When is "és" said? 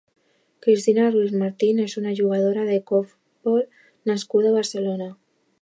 1.83-1.93